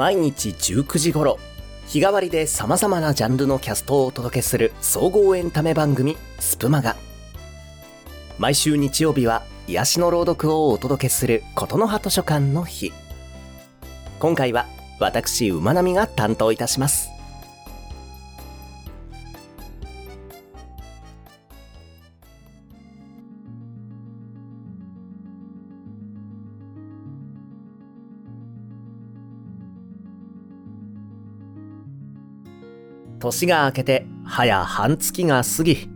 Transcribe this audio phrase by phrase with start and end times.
[0.00, 1.38] 毎日19時頃
[1.86, 6.96] 日替わりで様々なジャンルのキャストをお届けする総合エンタメ番組スプマガ。
[8.38, 12.94] 毎週日曜日は癒しの朗読をお届けする琴の葉図書館の日。
[14.20, 14.64] 今回は
[15.00, 17.10] 私馬並が担当いたします。
[33.20, 35.88] 年が明けて早半月が過ぎ、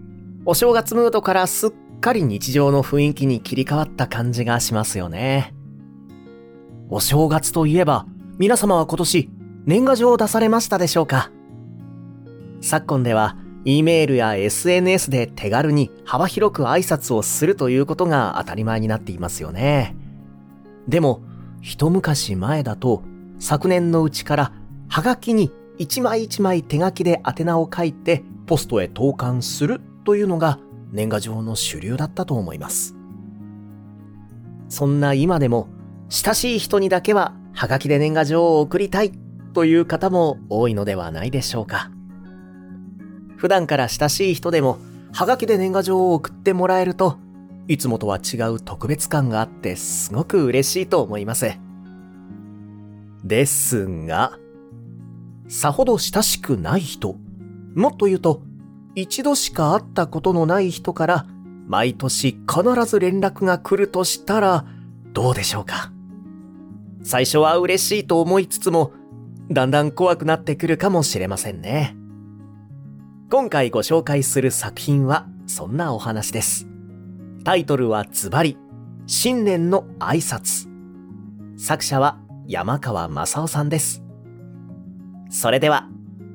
[0.44, 1.70] お正月ムードからすっ
[2.00, 5.54] かり日常の雰囲気に切り替わった感じがしますよね。
[6.90, 8.06] お正月といえば、
[8.38, 9.30] 皆様は今年
[9.64, 11.30] 年賀状を出されましたでしょうか？
[12.60, 19.96] 昨今では、E メールや SNS で手軽に幅広く挨拶をするということが当たり前になっていますよね。
[20.86, 21.22] でも、
[21.62, 23.02] 一昔前だと、
[23.38, 24.52] 昨年のうちから、
[24.88, 30.58] はがきに一枚一枚手書きで宛名を書いてポストへ投函するというのが
[30.92, 32.94] 年賀状の主流だったと思います。
[34.68, 35.68] そんな今でも
[36.08, 39.12] 親しい人にだけはハガキで年賀状を送りたい
[39.52, 41.90] という方も多いのではないでしょうか。
[43.36, 44.78] 普段から親しい人でも
[45.12, 47.18] ハガキで年賀状を送ってもらえると
[47.66, 51.58] いつもとは違う特別感があってすごく嬉しいと思います。
[53.24, 54.38] ですが、
[55.48, 57.16] さほど親しくない人、
[57.74, 58.42] もっと言うと、
[58.94, 61.26] 一度しか会ったことのない人から、
[61.66, 64.64] 毎年必ず連絡が来るとしたら、
[65.12, 65.92] どうでしょうか。
[67.02, 68.92] 最初は嬉しいと思いつつも、
[69.50, 71.96] だんだん怖くなってくるかもしれませんね。
[73.30, 76.66] 今回ご紹介する作品は、そんなお話です。
[77.44, 78.56] タイトルはズバリ、
[79.06, 80.68] 新年の挨拶。
[81.58, 84.03] 作者は山川正夫さんです。
[85.34, 85.88] それでは、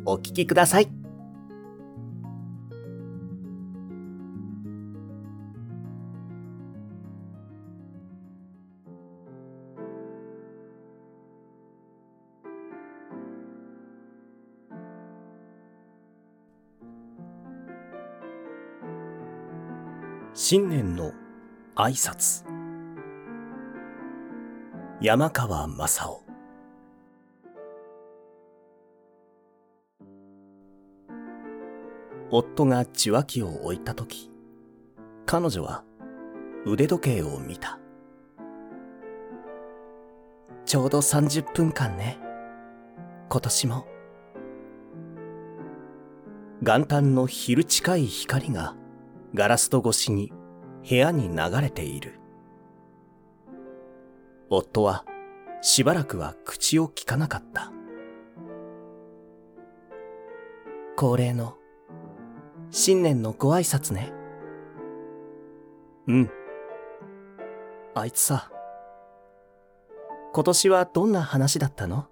[0.03, 0.89] お聞きください。
[20.33, 21.13] 新年の
[21.75, 22.43] 挨拶
[24.99, 26.28] 山川正夫
[32.31, 34.31] 夫が受話器を置いたとき、
[35.25, 35.83] 彼女は
[36.65, 37.79] 腕時計を見た。
[40.65, 42.19] ちょうど30分間ね。
[43.29, 43.87] 今年も。
[46.61, 48.75] 元旦の昼近い光が
[49.33, 50.33] ガラス戸越しに
[50.87, 52.19] 部屋に流れている。
[54.49, 55.05] 夫は
[55.61, 57.71] しばらくは口を聞かなかった。
[60.95, 61.58] 恒例の
[62.71, 64.13] 新年のご挨拶ね。
[66.07, 66.29] うん。
[67.95, 68.51] あいつさ、
[70.33, 72.07] 今年はどんな話だったの？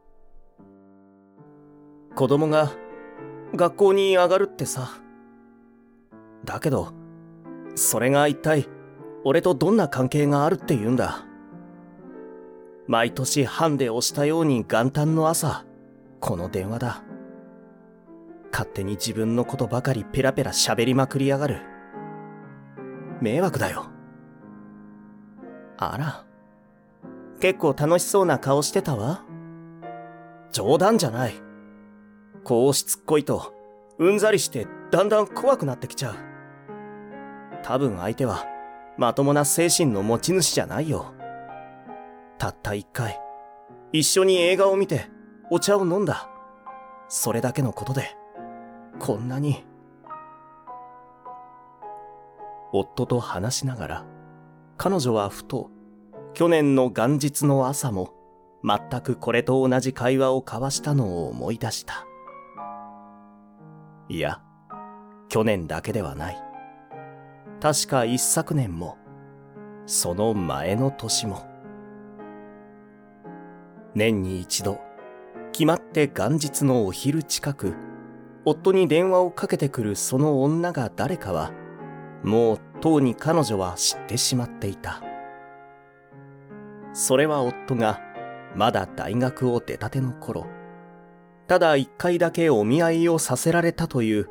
[2.15, 2.71] 子供が
[3.55, 4.89] 学校に上がるってさ。
[6.43, 6.93] だけど、
[7.75, 8.67] それが一体
[9.23, 11.23] 俺とどんな関係があるって言うんだ？
[12.87, 15.65] 毎年ハンデをしたように元旦の朝、
[16.19, 17.03] この電話だ。
[18.51, 21.61] 勝手に自分のことばかりペラペラ喋りまくりやがる。
[23.21, 23.87] 迷惑だよ。
[25.77, 26.25] あら。
[27.39, 29.23] 結構楽しそうな顔してたわ。
[30.51, 31.35] 冗談じゃない。
[32.43, 33.53] こうしつっこいと、
[33.99, 36.15] うんざりしてだんだん怖くなってきちゃう。
[37.63, 38.45] 多分相手は、
[38.97, 41.13] まともな精神の持ち主じゃないよ。
[42.37, 43.19] たった一回、
[43.91, 45.09] 一緒に映画を見て、
[45.51, 46.29] お茶を飲んだ。
[47.09, 48.16] それだけのことで、
[48.99, 49.63] こんなに。
[52.73, 54.05] 夫と話しながら、
[54.77, 55.69] 彼女はふと、
[56.33, 58.13] 去年の元日の朝も、
[58.63, 62.05] 全くこれと同じ会話を交わしたのを思い出した。
[64.09, 64.41] いや、
[65.29, 66.37] 去年だけではない。
[67.61, 68.97] 確か一昨年も、
[69.85, 71.45] その前の年も。
[73.95, 74.79] 年に一度、
[75.53, 77.73] 決まって元日のお昼近く、
[78.49, 81.51] 夫に電話をかけてくるその女が誰かは、
[82.23, 85.01] もうとうに彼女は知ってしまっていた。
[86.93, 87.99] それは夫が
[88.55, 90.45] まだ大学を出たての頃、
[91.47, 94.29] ただ一回だけお見合いをさせられたという、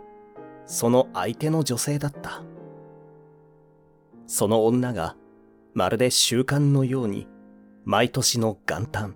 [0.64, 2.42] その相手の女性だった。
[4.26, 5.14] その女が、
[5.74, 7.28] まるで習慣のように、
[7.84, 9.14] 毎年の元旦、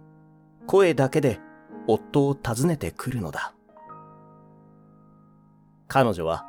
[0.67, 1.41] 声だけで
[1.87, 3.55] 夫を訪ねてくるのだ。
[5.93, 6.47] 彼女は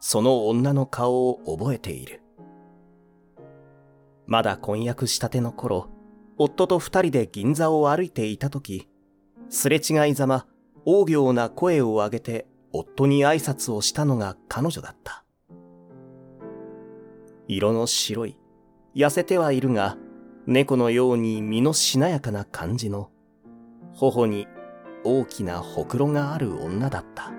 [0.00, 2.20] その女の顔を覚えている。
[4.26, 5.88] まだ婚約したての頃、
[6.36, 8.90] 夫と二人で銀座を歩いていた時、
[9.48, 10.46] すれ違いざま、
[10.84, 15.24] 大行な声を上げて夫に挨拶をしたのが彼女だった。
[17.48, 18.36] 色の白い、
[18.94, 19.96] 痩せてはいるが、
[20.46, 23.10] 猫のように身のしなやかな感じの、
[23.94, 24.46] 頬に
[25.02, 27.32] 大きなほくろがある女だった。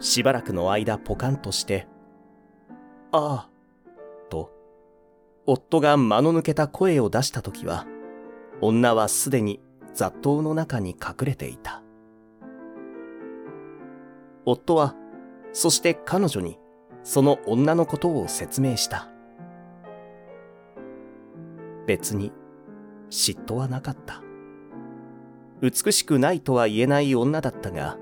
[0.00, 1.86] しばらくの間ポカンとして、
[3.12, 3.50] ああ、
[4.30, 4.50] と、
[5.46, 7.86] 夫が間の抜けた声を出した時は、
[8.62, 9.60] 女はすでに
[9.94, 11.82] 雑踏の中に隠れていた。
[14.46, 14.94] 夫は、
[15.52, 16.58] そして彼女に、
[17.02, 19.08] その女のことを説明した。
[21.86, 22.32] 別に、
[23.10, 24.22] 嫉妬はなかった。
[25.60, 27.98] 美しくないとは言えない女だったが、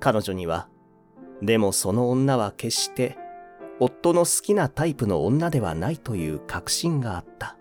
[0.00, 0.68] 彼女には、
[1.42, 3.16] でもその女は決して
[3.80, 7.56] 夫の好きなタイプの女ではないという確信があった。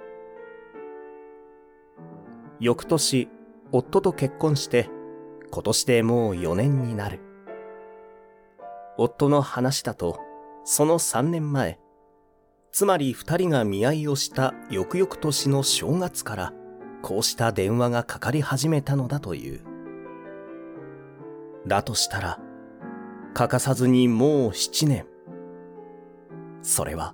[2.60, 3.30] 翌年、
[3.72, 4.90] 夫と結婚して、
[5.52, 7.20] 今年でもう4年になる。
[8.98, 10.20] 夫の話だと、
[10.64, 11.80] その3年前、
[12.72, 16.54] つまり二人が見合いをした翌々年の正月から、
[17.04, 19.62] こうした電話がかかり始めたのだという。
[21.68, 22.40] だとしたら、
[23.38, 25.06] 欠かさずにもう七年。
[26.64, 27.14] それは、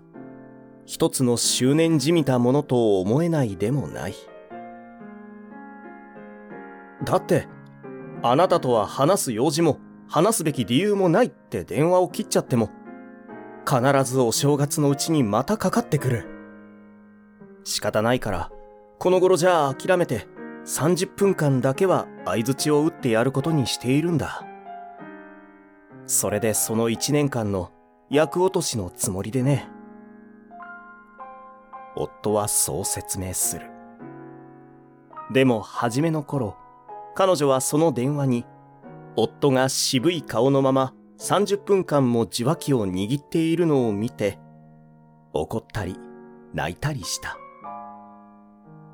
[0.85, 4.13] 一つの執念じみたものと思えないでもない。
[7.03, 7.49] だって、
[8.21, 12.69] あなたとは話す用事も、話すべき理由もないって電話を切っちゃっても、
[13.67, 16.25] 必ずお正月のうちにまたかかってくる。
[17.65, 18.49] 仕方ないから、
[18.97, 20.25] この頃じゃあ諦めて、
[20.63, 24.47] 30分間だけは相槌を打ってやることにしているんだ。
[26.05, 27.71] それでその1年間の
[28.09, 29.67] 役落としのつもりでね。
[31.95, 33.69] 夫はそう説明する。
[35.31, 36.55] でも初めの頃、
[37.15, 38.45] 彼女はその電話に、
[39.15, 44.39] 夫が渋い顔のまま30分間も受話器を握っているのを見て、
[45.33, 45.97] 怒ったり、
[46.53, 47.37] 泣いたりした。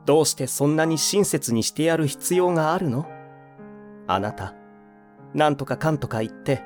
[0.05, 3.05] どうしてそんなに親切にしてやる必要があるの？
[4.07, 4.53] あなた、
[5.33, 6.63] なんとかかんとか言って、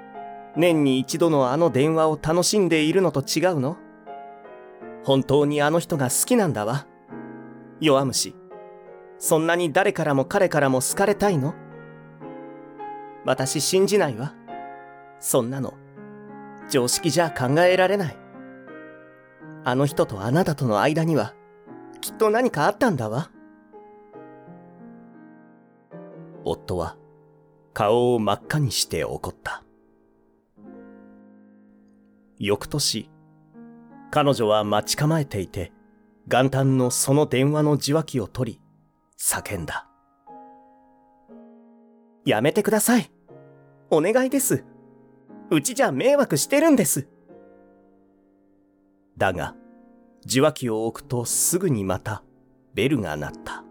[0.55, 3.77] 年に一度のあの電話を楽しんでいるのと違うの？
[5.03, 6.87] 本当にあの人が好きなんだわ。
[7.79, 8.35] 弱虫。
[9.17, 11.55] そんなに誰からも彼からも好かれたいの？
[13.25, 14.33] 私信じないわ。
[15.19, 15.73] そんなの、
[16.69, 18.17] 常識じゃ考えられない。
[19.63, 21.33] あの人とあなたとの間には、
[22.01, 23.31] きっと何かあったんだわ。
[26.43, 26.97] 夫は、
[27.73, 29.63] 顔を真っ赤にして怒った。
[32.39, 33.09] 翌年、
[34.11, 35.71] 彼女は待ち構えていて、
[36.27, 38.61] 元旦のその電話の受話器を取り、
[39.17, 39.87] 叫んだ。
[42.25, 43.11] やめてください。
[43.89, 44.65] お願いです。
[45.51, 47.07] うちじゃ迷惑してるんです。
[49.17, 49.55] だが、
[50.25, 52.23] 受話器を置くとすぐにまた
[52.73, 53.63] ベルが鳴った。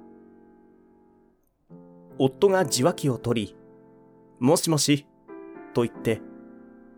[2.19, 3.57] 夫が受話器を取り、
[4.39, 5.07] もしもし、
[5.75, 6.21] と言って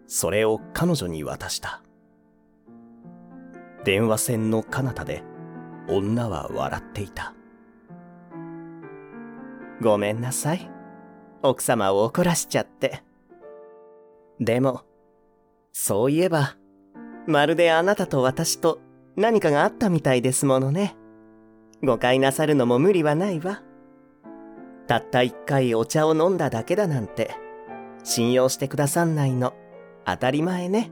[0.07, 1.83] それを彼女に渡した。
[3.85, 5.23] 電話線の彼方で
[5.89, 7.35] 女は笑っていた。
[9.81, 10.71] ごめんなさい。
[11.43, 13.03] 奥様を怒らしちゃって。
[14.41, 14.83] でも、
[15.73, 16.57] そういえば、
[17.27, 18.81] まるであなたと私と
[19.17, 20.97] 何かがあったみたいですものね。
[21.83, 23.63] 誤解なさるのも無理はないわ。
[24.87, 27.35] たった一回お茶を飲んだだけだなんて、
[28.03, 29.55] 信用してくださんないの。
[30.07, 30.91] 当たり前ね。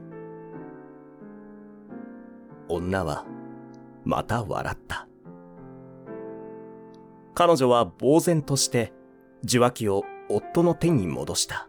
[2.67, 3.25] 女は、
[4.03, 5.07] また笑った。
[7.35, 8.93] 彼女は呆然として、
[9.43, 11.67] 受話器を夫の手に戻した。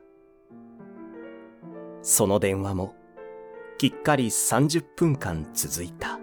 [2.03, 2.95] その電話も、
[3.79, 6.19] きっかり30分間続いた。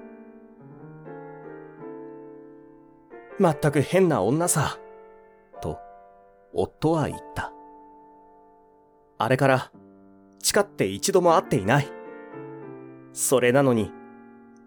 [3.39, 4.79] まったく変な女さ、
[5.61, 5.79] と、
[6.53, 7.51] 夫は言った。
[9.17, 9.71] あれから、
[10.41, 11.87] 誓って一度も会っていない。
[13.13, 13.91] それなのに、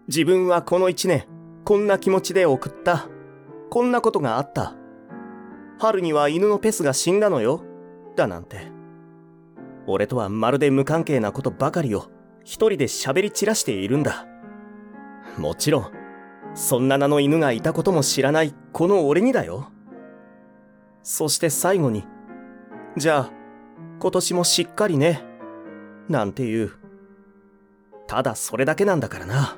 [0.07, 1.25] 自分はこの一年、
[1.63, 3.07] こんな気持ちで送った。
[3.69, 4.75] こんなことがあった。
[5.79, 7.63] 春には犬のペスが死んだのよ。
[8.15, 8.71] だなんて。
[9.87, 12.05] 俺とはまるで無関係なことばかりを
[12.43, 14.27] 一人で喋り散らしているんだ。
[15.37, 15.91] もちろん、
[16.53, 19.71] そんな名の犬がいたことも知らないこの俺にだよ。
[21.03, 22.05] そして最後に、
[22.95, 23.31] じゃあ、
[23.99, 25.23] 今年もしっかりね、
[26.09, 26.71] なんていう。
[28.07, 29.57] ただそれだけなんだからな。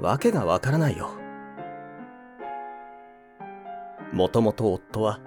[0.00, 1.10] わけがわからないよ。
[4.12, 5.20] もともと夫は、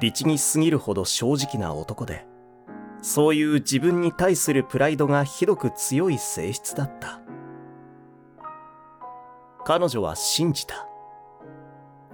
[0.00, 2.26] 律儀すぎるほど正直な男で、
[3.02, 7.20] そういう自分に対するプライドがひどく強い性質だった。
[9.64, 10.86] 彼女は信じた。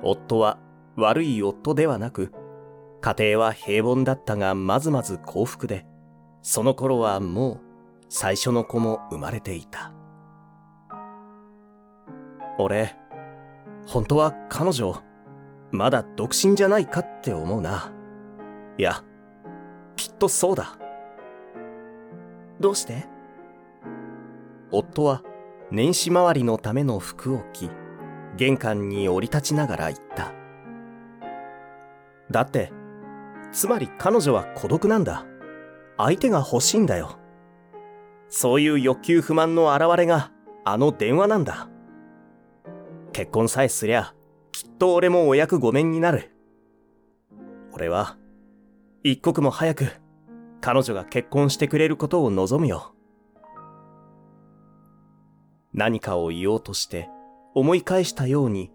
[0.02, 0.58] 夫は
[0.96, 2.32] 悪い夫ではなく、
[3.00, 5.86] 家庭は平凡だったがまずまず幸福で、
[6.42, 7.65] その頃はもう
[8.08, 9.92] 最初の子も生まれていた。
[12.58, 12.96] 俺、
[13.86, 15.02] 本当は彼女、
[15.72, 17.92] まだ独身じゃないかって思うな。
[18.78, 19.04] いや、
[19.96, 20.78] きっとそうだ。
[22.60, 23.06] どうして？
[24.70, 25.22] 夫は
[25.70, 27.70] 年始回りのための服を着、
[28.36, 30.32] 玄関に降り立ちながら言った。
[32.30, 32.72] だって、
[33.52, 35.26] つまり彼女は孤独なんだ。
[35.96, 37.18] 相手が欲しいんだよ。
[38.28, 40.32] そういう欲求不満の表れが
[40.64, 41.68] あの電話なんだ。
[43.12, 44.14] 結婚さえすりゃ、
[44.52, 46.32] きっと俺もお役御免になる。
[47.72, 48.18] 俺は、
[49.02, 49.92] 一刻も早く、
[50.60, 52.94] 彼女が結婚してくれることを望むよ。
[55.72, 57.08] 何かを言おうとして、
[57.54, 58.72] 思い返したように、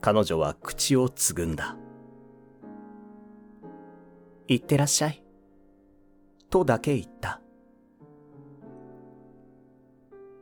[0.00, 1.76] 彼女は口をつぐんだ。
[4.48, 5.24] 行ってらっしゃい。
[6.50, 7.40] とだけ言った。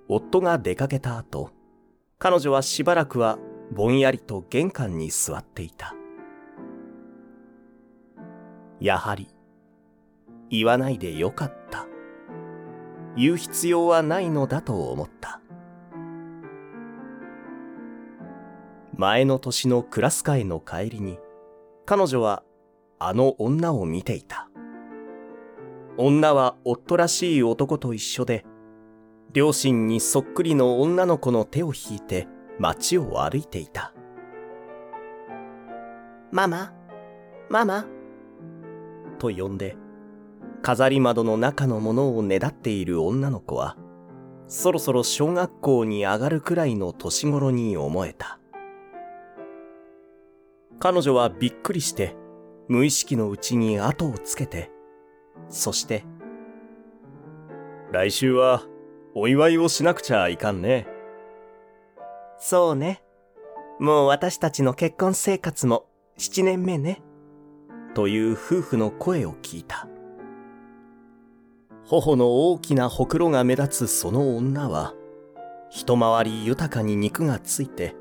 [0.08, 1.50] 夫が出かけた後、
[2.18, 3.38] 彼女はしばらくは
[3.72, 5.94] ぼんやりと玄関に座っていた。
[8.80, 9.28] やはり、
[10.50, 11.86] 言わないでよかった。
[13.16, 15.40] 言う必要はないのだと思った。
[18.96, 21.18] 前の年のクラス会の帰りに、
[21.86, 22.42] 彼女は
[22.98, 24.48] あの女を見ていた。
[25.96, 28.44] 女は夫らしい男と一緒で、
[29.32, 32.28] 両親にそっくりの女の子の手を引いて
[32.58, 33.92] 街を歩いていた。
[36.30, 36.72] ママ？
[37.48, 37.86] ママ？
[39.18, 39.76] と呼んで、
[40.62, 43.76] 飾り窓の中のものをねだっている女の子は、
[44.46, 48.38] そろそろ小学校に上がるくらいの年頃に思えた。
[50.80, 52.14] 彼女はびっくりして、
[52.68, 54.70] 無意識のうちに後をつけて、
[55.48, 56.04] そして、
[57.92, 58.62] 来週は
[59.16, 60.88] お祝いをしなくちゃいかんね。
[62.38, 63.02] そうね。
[63.78, 67.00] もう私たちの結婚生活も七年目ね。
[67.94, 69.88] という夫婦の声を聞いた。
[71.84, 74.94] 頬の大きなほくろが目立つその女は、
[75.70, 77.94] 一回り豊かに肉がついて、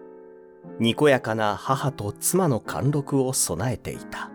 [0.79, 4.31] にこやかな母と妻の貫禄を備えていた。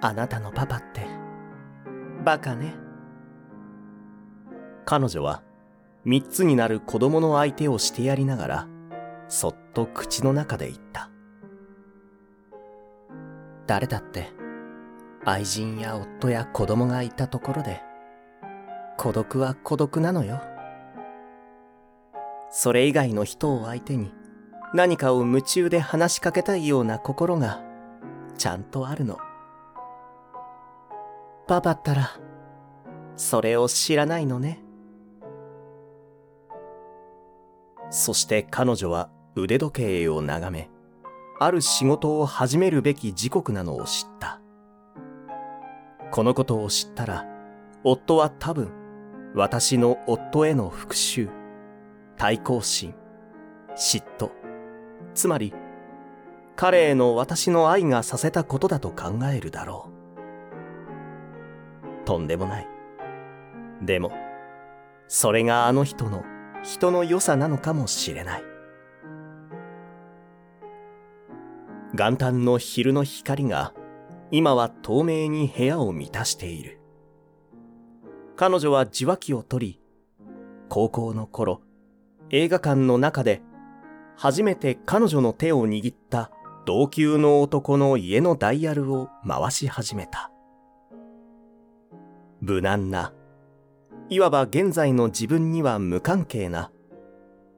[0.00, 1.06] あなたのパパって、
[2.24, 2.74] バカね。
[4.86, 5.42] 彼女は、
[6.04, 8.68] 三つになる子供の相手をしてやりながら、
[9.28, 11.10] そっと口の中で言った。
[13.66, 14.32] 誰だって、
[15.24, 17.82] 愛人や夫や子供がいたところで、
[18.96, 20.42] 孤独は孤独なのよ。
[22.50, 24.14] それ以外の人を相手に
[24.74, 27.62] 何かを夢中で話しかけたいような心が
[28.38, 29.18] ちゃんとあるの。
[31.46, 32.10] パパったら、
[33.16, 34.60] それを知らないのね。
[37.90, 40.70] そして彼女は腕時計を眺め、
[41.38, 44.40] ある仕事を始めるべき時刻なのを知った。
[46.10, 47.26] このことを知ったら、
[47.82, 48.70] 夫は多分、
[49.34, 51.28] 私の夫への復讐、
[52.16, 52.94] 対抗心、
[53.76, 54.30] 嫉妬、
[55.12, 55.52] つまり、
[56.56, 59.93] 彼への私の愛がさせたことだと考えるだろう。
[62.04, 62.68] とんでもない。
[63.82, 64.12] でも、
[65.08, 66.24] それがあの人の
[66.62, 68.44] 人の良さなのかもしれない。
[71.94, 73.72] 元旦の昼の光が
[74.30, 76.80] 今は透明に部屋を満たしている。
[78.36, 79.80] 彼女は受話器を取り、
[80.68, 81.60] 高校の頃、
[82.30, 83.42] 映画館の中で
[84.16, 86.32] 初めて彼女の手を握った
[86.66, 90.33] 同級の男の家のダイヤルを回し始めた。
[92.46, 93.14] 無難な、
[94.10, 96.70] いわば現在の自分には無関係な、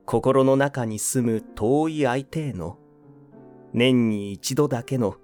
[0.04, 2.78] 心の中に住む遠い相手への。
[3.72, 5.16] 年に一度だけの。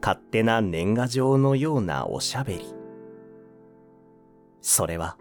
[0.00, 2.74] 勝手な年賀状のようなおしゃべり。
[4.60, 5.16] それは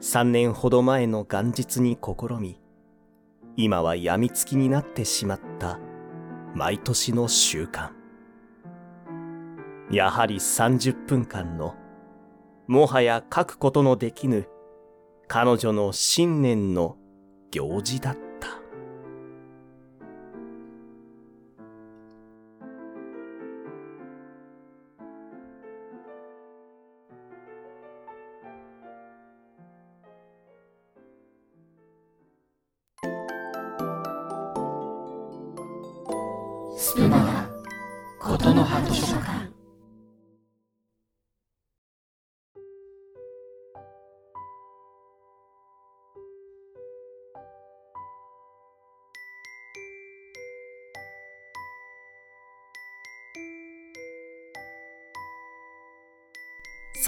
[0.00, 2.60] 三年ほど前の元日に試み、
[3.56, 5.78] 今は病みつきになってしまった。
[6.54, 7.90] 毎年の習慣。
[9.90, 11.74] やはり30分間の、
[12.68, 14.46] もはや書くことのできぬ、
[15.26, 16.98] 彼女の新年の
[17.50, 18.48] 行事だった。
[36.76, 37.48] スプマガ
[38.36, 39.37] 琴の葉図書館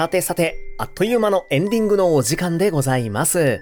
[0.01, 3.61] さてさて、あっという間のエンディングのお時間でございます。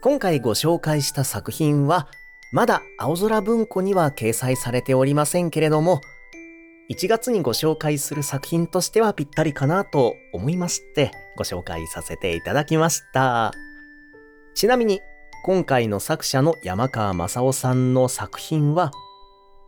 [0.00, 2.06] 今回ご紹介した作品は、
[2.52, 6.02] まだ青空文庫には掲載されておりませんけれども、
[6.88, 13.52] 1月にご紹介する作品としてはぴったりかなと思いまして、ご紹介させていただきました。
[14.54, 15.00] ちなみに、
[15.44, 18.92] 今回の作者の山川正夫さんの作品は、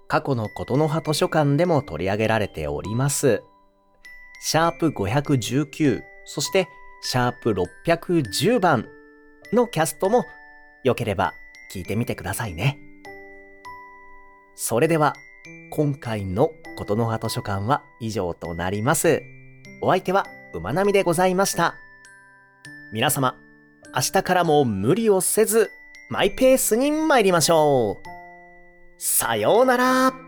[0.06, 3.42] 過去の琴の葉図書館でも取り上げられております。
[4.40, 6.68] シャープ519、そして
[7.02, 8.88] シャープ610番
[9.52, 10.24] のキャストも
[10.84, 11.34] 良ければ
[11.72, 12.78] 聞いてみてくださいね。
[14.54, 15.14] それでは、
[15.70, 19.22] 今回の琴の葉図書館は以上となります。
[19.80, 21.74] お相手は馬並でございました。
[22.92, 23.36] 皆様、
[23.94, 25.70] 明日からも無理をせず、
[26.10, 28.08] マイペースに参りましょう。
[28.98, 30.27] さようなら